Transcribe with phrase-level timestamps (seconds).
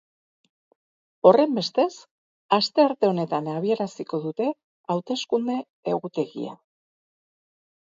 [1.31, 1.91] Horrenbestez,
[2.59, 4.51] astearte honetan abiaraziko dute
[4.97, 6.61] hauteskunde-egutegia.